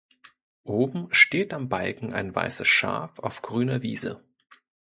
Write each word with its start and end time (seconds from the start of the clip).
Oben 0.63 1.13
steht 1.13 1.53
am 1.53 1.69
Balken 1.69 2.11
ein 2.11 2.33
weißes 2.33 2.67
Schaf 2.67 3.19
auf 3.19 3.43
grüner 3.43 3.83
Wiese. 3.83 4.23